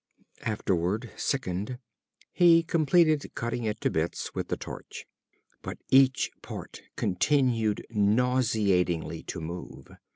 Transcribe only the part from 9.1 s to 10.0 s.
to move.